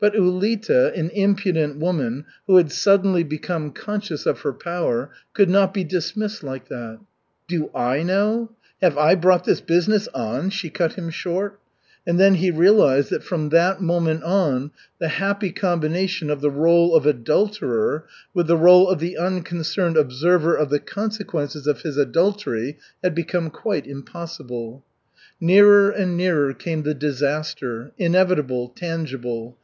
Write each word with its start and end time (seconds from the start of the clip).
But 0.00 0.14
Ulita, 0.14 0.92
an 0.98 1.10
impudent 1.10 1.76
woman, 1.78 2.24
who 2.48 2.56
had 2.56 2.72
suddenly 2.72 3.22
become 3.22 3.70
conscious 3.70 4.26
of 4.26 4.40
her 4.40 4.52
power, 4.52 5.10
could 5.32 5.48
not 5.48 5.72
be 5.72 5.84
dismissed 5.84 6.42
like 6.42 6.66
that. 6.70 6.98
"Do 7.46 7.70
I 7.72 8.02
know? 8.02 8.50
Have 8.80 8.98
I 8.98 9.14
brought 9.14 9.44
this 9.44 9.60
business 9.60 10.08
on?" 10.12 10.50
she 10.50 10.70
cut 10.70 10.94
him 10.94 11.08
short. 11.08 11.60
And 12.04 12.18
then 12.18 12.34
he 12.34 12.50
realized 12.50 13.10
that 13.10 13.22
from 13.22 13.50
that 13.50 13.80
moment 13.80 14.24
on 14.24 14.72
the 14.98 15.06
happy 15.06 15.52
combination 15.52 16.30
of 16.30 16.40
the 16.40 16.50
rôle 16.50 16.96
of 16.96 17.06
adulterer 17.06 18.04
with 18.34 18.48
the 18.48 18.56
rôle 18.58 18.90
of 18.90 18.98
the 18.98 19.16
unconcerned 19.16 19.96
observer 19.96 20.56
of 20.56 20.68
the 20.68 20.80
consequences 20.80 21.68
of 21.68 21.82
his 21.82 21.96
adultery 21.96 22.76
had 23.04 23.14
become 23.14 23.50
quite 23.50 23.86
impossible. 23.86 24.84
Nearer 25.40 25.90
and 25.90 26.16
nearer 26.16 26.52
came 26.54 26.82
the 26.82 26.92
disaster, 26.92 27.92
inevitable, 27.98 28.66
tangible. 28.70 29.58